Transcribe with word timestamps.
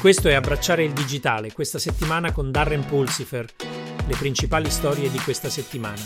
Questo 0.00 0.28
è 0.28 0.32
Abbracciare 0.32 0.82
il 0.82 0.94
digitale, 0.94 1.52
questa 1.52 1.78
settimana 1.78 2.32
con 2.32 2.50
Darren 2.50 2.86
Pulsifer, 2.86 3.44
le 4.08 4.16
principali 4.16 4.70
storie 4.70 5.10
di 5.10 5.18
questa 5.18 5.50
settimana. 5.50 6.00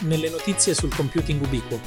Nelle 0.00 0.28
notizie 0.28 0.74
sul 0.74 0.92
computing 0.92 1.40
ubiquo. 1.40 1.78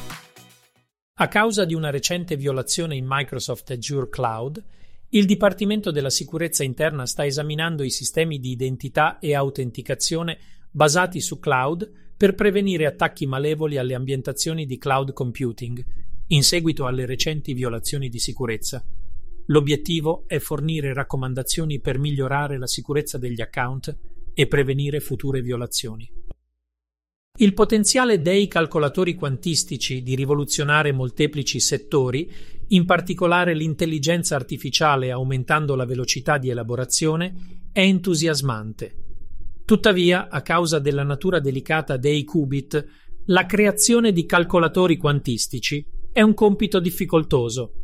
A 1.15 1.27
causa 1.27 1.65
di 1.65 1.73
una 1.73 1.89
recente 1.89 2.37
violazione 2.37 2.95
in 2.95 3.05
Microsoft 3.05 3.69
Azure 3.71 4.07
Cloud, 4.07 4.63
il 5.09 5.25
Dipartimento 5.25 5.91
della 5.91 6.09
Sicurezza 6.09 6.63
Interna 6.63 7.05
sta 7.05 7.25
esaminando 7.25 7.83
i 7.83 7.91
sistemi 7.91 8.39
di 8.39 8.51
identità 8.51 9.19
e 9.19 9.35
autenticazione 9.35 10.39
basati 10.71 11.19
su 11.19 11.37
cloud 11.37 11.91
per 12.15 12.33
prevenire 12.33 12.85
attacchi 12.85 13.25
malevoli 13.25 13.77
alle 13.77 13.93
ambientazioni 13.93 14.65
di 14.65 14.77
cloud 14.77 15.11
computing, 15.11 15.83
in 16.27 16.43
seguito 16.43 16.85
alle 16.85 17.05
recenti 17.05 17.51
violazioni 17.51 18.07
di 18.07 18.19
sicurezza. 18.19 18.81
L'obiettivo 19.47 20.23
è 20.27 20.39
fornire 20.39 20.93
raccomandazioni 20.93 21.79
per 21.79 21.97
migliorare 21.97 22.57
la 22.57 22.67
sicurezza 22.67 23.17
degli 23.17 23.41
account 23.41 23.97
e 24.33 24.47
prevenire 24.47 24.99
future 24.99 25.41
violazioni. 25.41 26.09
Il 27.39 27.53
potenziale 27.53 28.21
dei 28.21 28.47
calcolatori 28.47 29.15
quantistici 29.15 30.03
di 30.03 30.15
rivoluzionare 30.15 30.91
molteplici 30.91 31.59
settori, 31.59 32.29
in 32.67 32.85
particolare 32.85 33.55
l'intelligenza 33.55 34.35
artificiale 34.35 35.11
aumentando 35.11 35.75
la 35.75 35.85
velocità 35.85 36.37
di 36.37 36.49
elaborazione, 36.49 37.69
è 37.71 37.81
entusiasmante. 37.81 38.95
Tuttavia, 39.65 40.29
a 40.29 40.41
causa 40.41 40.79
della 40.79 41.03
natura 41.03 41.39
delicata 41.39 41.97
dei 41.97 42.23
qubit, 42.23 42.85
la 43.25 43.45
creazione 43.45 44.11
di 44.11 44.25
calcolatori 44.25 44.97
quantistici 44.97 45.85
è 46.11 46.21
un 46.21 46.33
compito 46.33 46.79
difficoltoso 46.79 47.80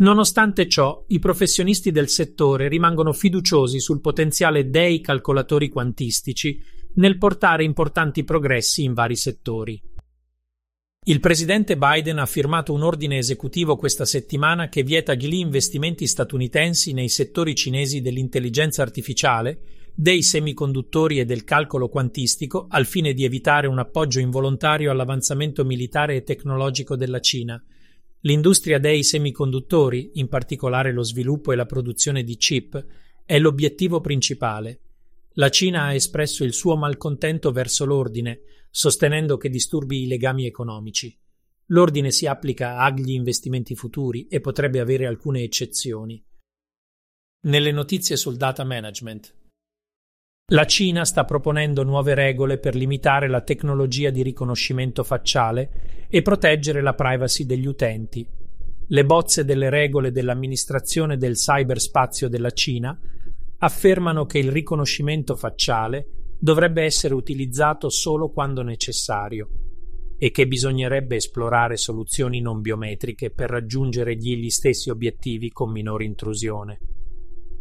Nonostante 0.00 0.66
ciò, 0.66 1.04
i 1.08 1.18
professionisti 1.18 1.90
del 1.90 2.08
settore 2.08 2.68
rimangono 2.68 3.12
fiduciosi 3.12 3.80
sul 3.80 4.00
potenziale 4.00 4.70
dei 4.70 5.02
calcolatori 5.02 5.68
quantistici 5.68 6.58
nel 6.94 7.18
portare 7.18 7.64
importanti 7.64 8.24
progressi 8.24 8.82
in 8.82 8.94
vari 8.94 9.14
settori. 9.14 9.80
Il 11.04 11.20
presidente 11.20 11.76
Biden 11.76 12.18
ha 12.18 12.24
firmato 12.24 12.72
un 12.72 12.82
ordine 12.82 13.18
esecutivo 13.18 13.76
questa 13.76 14.06
settimana 14.06 14.70
che 14.70 14.82
vieta 14.82 15.14
gli 15.14 15.34
investimenti 15.34 16.06
statunitensi 16.06 16.94
nei 16.94 17.10
settori 17.10 17.54
cinesi 17.54 18.00
dell'intelligenza 18.00 18.80
artificiale, 18.80 19.60
dei 19.94 20.22
semiconduttori 20.22 21.18
e 21.18 21.26
del 21.26 21.44
calcolo 21.44 21.88
quantistico 21.88 22.66
al 22.70 22.86
fine 22.86 23.12
di 23.12 23.24
evitare 23.24 23.66
un 23.66 23.78
appoggio 23.78 24.18
involontario 24.18 24.90
all'avanzamento 24.90 25.62
militare 25.62 26.16
e 26.16 26.22
tecnologico 26.22 26.96
della 26.96 27.20
Cina, 27.20 27.62
L'industria 28.20 28.78
dei 28.78 29.02
semiconduttori, 29.02 30.12
in 30.14 30.28
particolare 30.28 30.92
lo 30.92 31.02
sviluppo 31.02 31.52
e 31.52 31.56
la 31.56 31.64
produzione 31.64 32.22
di 32.22 32.36
chip, 32.36 32.84
è 33.24 33.38
l'obiettivo 33.38 34.00
principale. 34.00 34.80
La 35.34 35.48
Cina 35.48 35.84
ha 35.84 35.94
espresso 35.94 36.44
il 36.44 36.52
suo 36.52 36.76
malcontento 36.76 37.50
verso 37.50 37.86
l'ordine, 37.86 38.40
sostenendo 38.70 39.38
che 39.38 39.48
disturbi 39.48 40.02
i 40.02 40.06
legami 40.06 40.44
economici. 40.44 41.16
L'ordine 41.66 42.10
si 42.10 42.26
applica 42.26 42.78
agli 42.78 43.12
investimenti 43.12 43.74
futuri 43.74 44.26
e 44.26 44.40
potrebbe 44.40 44.80
avere 44.80 45.06
alcune 45.06 45.42
eccezioni. 45.42 46.22
Nelle 47.42 47.72
notizie 47.72 48.16
sul 48.16 48.36
data 48.36 48.64
management. 48.64 49.34
La 50.52 50.64
Cina 50.64 51.04
sta 51.04 51.24
proponendo 51.24 51.84
nuove 51.84 52.12
regole 52.14 52.58
per 52.58 52.74
limitare 52.74 53.28
la 53.28 53.40
tecnologia 53.40 54.10
di 54.10 54.20
riconoscimento 54.22 55.04
facciale 55.04 56.06
e 56.08 56.22
proteggere 56.22 56.82
la 56.82 56.94
privacy 56.94 57.46
degli 57.46 57.66
utenti. 57.66 58.26
Le 58.88 59.04
bozze 59.04 59.44
delle 59.44 59.70
regole 59.70 60.10
dell'amministrazione 60.10 61.16
del 61.16 61.34
cyberspazio 61.34 62.28
della 62.28 62.50
Cina 62.50 62.98
affermano 63.58 64.26
che 64.26 64.40
il 64.40 64.50
riconoscimento 64.50 65.36
facciale 65.36 66.08
dovrebbe 66.36 66.82
essere 66.82 67.14
utilizzato 67.14 67.88
solo 67.88 68.30
quando 68.30 68.62
necessario 68.62 69.48
e 70.18 70.32
che 70.32 70.48
bisognerebbe 70.48 71.14
esplorare 71.14 71.76
soluzioni 71.76 72.40
non 72.40 72.60
biometriche 72.60 73.30
per 73.30 73.50
raggiungere 73.50 74.16
gli 74.16 74.50
stessi 74.50 74.90
obiettivi 74.90 75.52
con 75.52 75.70
minore 75.70 76.02
intrusione. 76.06 76.80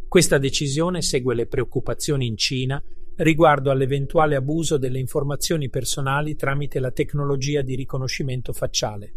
Questa 0.09 0.40
decisione 0.40 1.03
segue 1.03 1.36
le 1.36 1.46
preoccupazioni 1.46 2.25
in 2.25 2.36
Cina 2.36 2.81
riguardo 3.18 3.70
all'eventuale 3.70 4.36
abuso 4.36 4.78
delle 4.78 4.97
informazioni 4.97 5.70
personali 5.70 6.36
tramite 6.36 6.80
la 6.80 6.90
tecnologia 6.90 7.62
di 7.62 7.75
riconoscimento 7.75 8.52
facciale. 8.52 9.14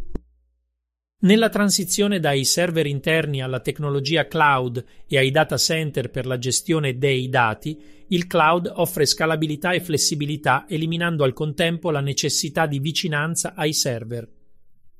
Nella 1.20 1.48
transizione 1.48 2.20
dai 2.20 2.44
server 2.44 2.84
interni 2.84 3.41
alla 3.41 3.60
tecnologia 3.60 4.26
cloud 4.26 4.84
e 5.06 5.16
ai 5.16 5.30
data 5.30 5.56
center 5.56 6.10
per 6.10 6.26
la 6.26 6.36
gestione 6.36 6.98
dei 6.98 7.30
dati, 7.30 7.80
il 8.09 8.26
cloud 8.26 8.70
offre 8.74 9.06
scalabilità 9.06 9.72
e 9.72 9.80
flessibilità, 9.80 10.66
eliminando 10.69 11.24
al 11.24 11.32
contempo 11.32 11.91
la 11.91 12.00
necessità 12.00 12.66
di 12.66 12.80
vicinanza 12.80 13.54
ai 13.54 13.72
server. 13.72 14.28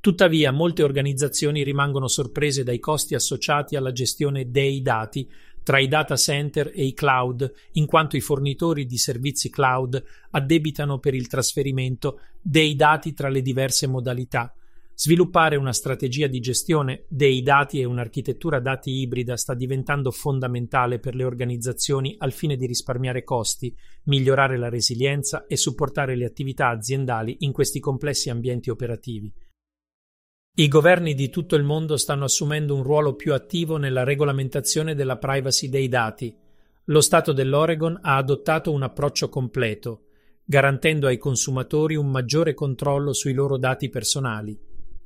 Tuttavia, 0.01 0.51
molte 0.51 0.83
organizzazioni 0.83 1.63
rimangono 1.63 2.09
sorprese 2.09 2.65
dai 2.65 2.81
costi 2.81 3.15
associati 3.15 3.77
alla 3.77 3.93
gestione 3.93 4.51
dei 4.51 4.83
dati 4.83 5.31
tra 5.63 5.79
i 5.79 5.89
data 5.89 6.17
center 6.17 6.73
e 6.75 6.85
i 6.85 6.95
cloud, 6.95 7.51
in 7.73 7.87
quanto 7.87 8.17
i 8.17 8.21
fornitori 8.21 8.87
di 8.87 8.99
servizi 8.99 9.51
cloud 9.51 10.03
addebitano 10.31 10.99
per 10.99 11.15
il 11.15 11.27
trasferimento 11.27 12.21
dei 12.41 12.75
dati 12.75 13.13
tra 13.13 13.29
le 13.29 13.43
diverse 13.43 13.87
modalità. 13.87 14.55
Sviluppare 14.95 15.57
una 15.57 15.73
strategia 15.73 16.27
di 16.27 16.39
gestione 16.39 17.05
dei 17.09 17.43
dati 17.43 17.81
e 17.81 17.85
un'architettura 17.85 18.61
dati 18.61 18.91
ibrida 18.91 19.37
sta 19.37 19.55
diventando 19.55 20.11
fondamentale 20.11 20.99
per 20.99 21.15
le 21.15 21.25
organizzazioni 21.25 22.15
al 22.19 22.33
fine 22.33 22.57
di 22.57 22.67
risparmiare 22.67 23.25
costi, 23.25 23.75
migliorare 24.05 24.59
la 24.59 24.69
resilienza 24.69 25.47
e 25.47 25.57
supportare 25.57 26.15
le 26.15 26.27
attività 26.27 26.69
aziendali 26.69 27.37
in 27.41 27.53
questi 27.53 27.81
complessi 27.81 28.29
ambienti 28.31 28.71
operativi. 28.71 29.33
I 30.55 30.69
governi 30.69 31.15
di 31.15 31.31
tutto 31.31 31.57
il 31.57 31.63
mondo 31.63 31.97
stanno 31.97 32.25
assumendo 32.25 32.75
un 32.75 32.83
ruolo 32.83 33.15
più 33.15 33.33
attivo 33.33 33.79
nella 33.79 34.05
regolamentazione 34.05 34.95
della 34.95 35.17
privacy 35.17 35.71
dei 35.71 35.89
dati. 35.89 36.37
Lo 36.85 37.01
Stato 37.01 37.33
dell'Oregon 37.33 37.99
ha 38.03 38.17
adottato 38.17 38.71
un 38.71 38.83
approccio 38.83 39.31
completo, 39.31 40.09
garantendo 40.45 41.07
ai 41.07 41.17
consumatori 41.17 41.95
un 41.95 42.11
maggiore 42.11 42.53
controllo 42.53 43.15
sui 43.15 43.33
loro 43.33 43.57
dati 43.57 43.89
personali. 43.89 44.59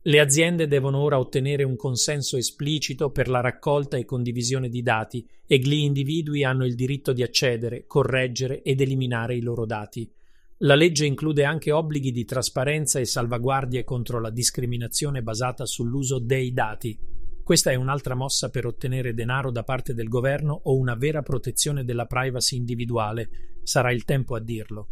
Le 0.03 0.19
aziende 0.19 0.67
devono 0.67 0.99
ora 0.99 1.21
ottenere 1.21 1.63
un 1.63 1.77
consenso 1.77 2.37
esplicito 2.37 3.11
per 3.11 3.29
la 3.29 3.41
raccolta 3.41 3.97
e 3.97 4.05
condivisione 4.05 4.69
di 4.69 4.83
dati 4.83 5.25
e 5.47 5.59
gli 5.59 5.75
individui 5.75 6.43
hanno 6.43 6.65
il 6.65 6.75
diritto 6.75 7.13
di 7.13 7.23
accedere, 7.23 7.85
correggere 7.87 8.63
ed 8.63 8.81
eliminare 8.81 9.37
i 9.37 9.43
loro 9.43 9.65
dati. 9.65 10.13
La 10.61 10.75
legge 10.75 11.05
include 11.05 11.45
anche 11.45 11.71
obblighi 11.71 12.11
di 12.13 12.25
trasparenza 12.25 12.99
e 12.99 13.05
salvaguardie 13.05 13.85
contro 13.85 14.21
la 14.21 14.31
discriminazione 14.31 15.23
basata 15.23 15.67
sull'uso 15.67 16.19
dei 16.19 16.55
dati. 16.55 16.99
Questa 17.45 17.71
è 17.71 17.75
un'altra 17.75 18.15
mossa 18.15 18.49
per 18.49 18.65
ottenere 18.65 19.13
denaro 19.13 19.51
da 19.51 19.65
parte 19.65 19.93
del 19.93 20.09
governo 20.09 20.59
o 20.65 20.77
una 20.77 20.95
vera 20.95 21.21
protezione 21.21 21.85
della 21.85 22.07
privacy 22.07 22.57
individuale. 22.57 23.61
Sarà 23.63 23.93
il 23.93 24.05
tempo 24.05 24.35
a 24.35 24.41
dirlo. 24.41 24.89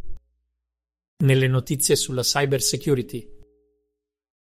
Nelle 1.24 1.48
notizie 1.48 1.96
sulla 1.96 2.22
cyber 2.22 2.60
security. 2.60 3.26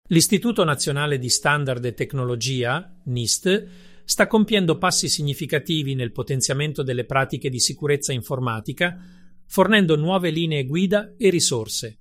L'Istituto 0.09 0.66
Nazionale 0.66 1.17
di 1.17 1.29
Standard 1.29 1.85
e 1.85 1.94
Tecnologia, 1.94 3.00
NIST, 3.05 3.67
sta 4.03 4.28
compiendo 4.28 4.78
passi 4.78 5.07
significativi 5.07 5.95
nel 5.95 6.11
potenziamento 6.11 6.84
delle 6.84 7.05
pratiche 7.05 7.50
di 7.50 7.61
sicurezza 7.61 8.11
informatica 8.11 9.22
fornendo 9.53 9.96
nuove 9.96 10.31
linee 10.31 10.66
guida 10.66 11.14
e 11.16 11.30
risorse. 11.30 12.00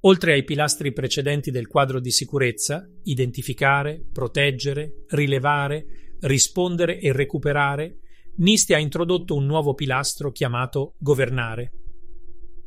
Oltre 0.00 0.32
ai 0.32 0.42
pilastri 0.42 0.92
precedenti 0.92 1.52
del 1.52 1.68
quadro 1.68 2.00
di 2.00 2.10
sicurezza, 2.10 2.84
identificare, 3.04 4.04
proteggere, 4.12 5.04
rilevare, 5.10 6.16
rispondere 6.22 6.98
e 6.98 7.12
recuperare, 7.12 8.00
NIST 8.38 8.72
ha 8.72 8.78
introdotto 8.78 9.36
un 9.36 9.46
nuovo 9.46 9.74
pilastro 9.74 10.32
chiamato 10.32 10.96
governare. 10.98 11.70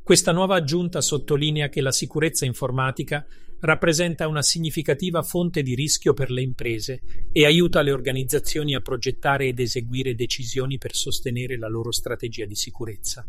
Questa 0.02 0.32
nuova 0.32 0.56
aggiunta 0.56 1.02
sottolinea 1.02 1.68
che 1.68 1.82
la 1.82 1.92
sicurezza 1.92 2.46
informatica 2.46 3.26
rappresenta 3.60 4.30
una 4.30 4.42
significativa 4.42 5.24
fonte 5.24 5.62
di 5.62 5.76
rischio 5.76 6.14
per 6.14 6.32
le 6.32 6.42
imprese 6.42 7.02
e 7.34 7.44
aiuta 7.44 7.82
le 7.82 7.92
organizzazioni 7.92 8.76
a 8.76 8.80
progettare 8.80 9.48
ed 9.48 9.60
eseguire 9.60 10.16
decisioni 10.16 10.78
per 10.78 10.96
sostenere 10.96 11.58
la 11.58 11.68
loro 11.68 11.92
strategia 11.92 12.46
di 12.46 12.56
sicurezza. 12.56 13.28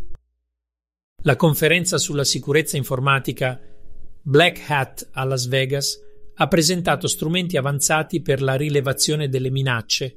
La 1.26 1.34
conferenza 1.34 1.98
sulla 1.98 2.22
sicurezza 2.22 2.76
informatica 2.76 3.60
Black 4.22 4.62
Hat 4.70 5.08
a 5.10 5.24
Las 5.24 5.48
Vegas 5.48 6.00
ha 6.34 6.46
presentato 6.46 7.08
strumenti 7.08 7.56
avanzati 7.56 8.22
per 8.22 8.40
la 8.40 8.54
rilevazione 8.54 9.28
delle 9.28 9.50
minacce, 9.50 10.16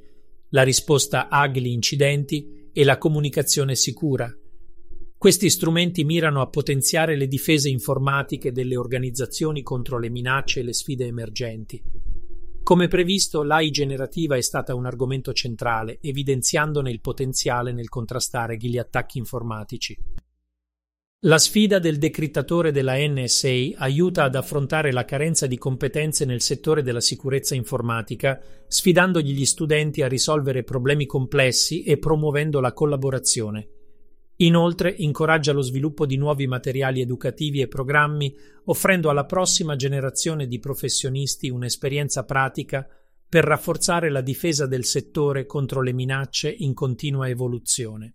la 0.50 0.62
risposta 0.62 1.28
agli 1.28 1.66
incidenti 1.66 2.68
e 2.72 2.84
la 2.84 2.96
comunicazione 2.96 3.74
sicura. 3.74 4.32
Questi 5.18 5.50
strumenti 5.50 6.04
mirano 6.04 6.42
a 6.42 6.48
potenziare 6.48 7.16
le 7.16 7.26
difese 7.26 7.68
informatiche 7.68 8.52
delle 8.52 8.76
organizzazioni 8.76 9.62
contro 9.62 9.98
le 9.98 10.10
minacce 10.10 10.60
e 10.60 10.62
le 10.62 10.72
sfide 10.72 11.06
emergenti. 11.06 11.82
Come 12.62 12.86
previsto, 12.86 13.42
l'AI 13.42 13.70
generativa 13.70 14.36
è 14.36 14.42
stata 14.42 14.76
un 14.76 14.86
argomento 14.86 15.32
centrale, 15.32 15.98
evidenziandone 16.00 16.88
il 16.88 17.00
potenziale 17.00 17.72
nel 17.72 17.88
contrastare 17.88 18.56
gli 18.56 18.78
attacchi 18.78 19.18
informatici. 19.18 19.98
La 21.24 21.36
sfida 21.36 21.78
del 21.78 21.98
decrittatore 21.98 22.72
della 22.72 22.94
NSA 22.96 23.72
aiuta 23.76 24.24
ad 24.24 24.36
affrontare 24.36 24.90
la 24.90 25.04
carenza 25.04 25.46
di 25.46 25.58
competenze 25.58 26.24
nel 26.24 26.40
settore 26.40 26.82
della 26.82 27.02
sicurezza 27.02 27.54
informatica, 27.54 28.40
sfidandogli 28.66 29.34
gli 29.34 29.44
studenti 29.44 30.00
a 30.00 30.08
risolvere 30.08 30.64
problemi 30.64 31.04
complessi 31.04 31.82
e 31.82 31.98
promuovendo 31.98 32.58
la 32.58 32.72
collaborazione. 32.72 33.68
Inoltre 34.36 34.94
incoraggia 34.96 35.52
lo 35.52 35.60
sviluppo 35.60 36.06
di 36.06 36.16
nuovi 36.16 36.46
materiali 36.46 37.02
educativi 37.02 37.60
e 37.60 37.68
programmi, 37.68 38.34
offrendo 38.64 39.10
alla 39.10 39.26
prossima 39.26 39.76
generazione 39.76 40.46
di 40.46 40.58
professionisti 40.58 41.50
un'esperienza 41.50 42.24
pratica 42.24 42.88
per 43.28 43.44
rafforzare 43.44 44.08
la 44.08 44.22
difesa 44.22 44.64
del 44.64 44.86
settore 44.86 45.44
contro 45.44 45.82
le 45.82 45.92
minacce 45.92 46.48
in 46.48 46.72
continua 46.72 47.28
evoluzione. 47.28 48.14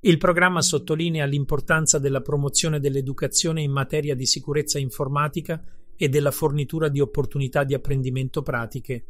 Il 0.00 0.16
programma 0.16 0.62
sottolinea 0.62 1.24
l'importanza 1.24 1.98
della 1.98 2.20
promozione 2.20 2.78
dell'educazione 2.78 3.62
in 3.62 3.72
materia 3.72 4.14
di 4.14 4.26
sicurezza 4.26 4.78
informatica 4.78 5.60
e 5.96 6.08
della 6.08 6.30
fornitura 6.30 6.88
di 6.88 7.00
opportunità 7.00 7.64
di 7.64 7.74
apprendimento 7.74 8.42
pratiche. 8.42 9.06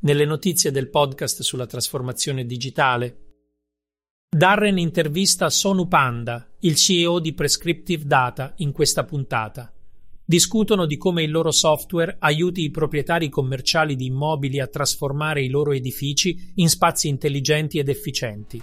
Nelle 0.00 0.24
notizie 0.24 0.72
del 0.72 0.90
podcast 0.90 1.42
sulla 1.42 1.66
trasformazione 1.66 2.46
digitale, 2.46 3.28
Darren 4.28 4.76
intervista 4.76 5.48
Sonu 5.50 5.86
Panda, 5.86 6.50
il 6.60 6.74
CEO 6.74 7.20
di 7.20 7.32
Prescriptive 7.32 8.04
Data, 8.06 8.54
in 8.56 8.72
questa 8.72 9.04
puntata. 9.04 9.72
Discutono 10.24 10.86
di 10.86 10.96
come 10.96 11.22
il 11.22 11.30
loro 11.30 11.52
software 11.52 12.16
aiuti 12.18 12.62
i 12.62 12.70
proprietari 12.70 13.28
commerciali 13.28 13.94
di 13.94 14.06
immobili 14.06 14.58
a 14.58 14.66
trasformare 14.66 15.42
i 15.42 15.48
loro 15.48 15.70
edifici 15.70 16.52
in 16.56 16.68
spazi 16.68 17.06
intelligenti 17.06 17.78
ed 17.78 17.88
efficienti. 17.88 18.62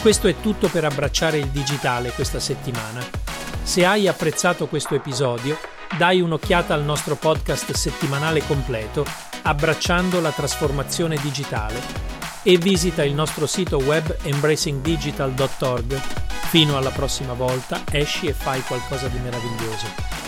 Questo 0.00 0.28
è 0.28 0.40
tutto 0.40 0.68
per 0.68 0.84
abbracciare 0.84 1.38
il 1.38 1.48
digitale 1.48 2.12
questa 2.12 2.40
settimana. 2.40 3.04
Se 3.62 3.84
hai 3.84 4.08
apprezzato 4.08 4.66
questo 4.66 4.94
episodio, 4.94 5.58
dai 5.96 6.20
un'occhiata 6.20 6.72
al 6.72 6.84
nostro 6.84 7.16
podcast 7.16 7.72
settimanale 7.72 8.42
completo 8.46 9.04
Abbracciando 9.42 10.20
la 10.20 10.30
trasformazione 10.30 11.16
digitale 11.16 11.80
e 12.42 12.58
visita 12.58 13.02
il 13.02 13.14
nostro 13.14 13.46
sito 13.46 13.78
web 13.78 14.16
embracingdigital.org. 14.22 15.94
Fino 16.50 16.76
alla 16.76 16.90
prossima 16.90 17.32
volta, 17.32 17.82
esci 17.90 18.26
e 18.26 18.34
fai 18.34 18.60
qualcosa 18.62 19.08
di 19.08 19.18
meraviglioso. 19.18 20.27